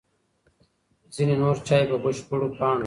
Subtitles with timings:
[1.15, 2.79] ځینې نور چای په بشپړو پاڼو وي.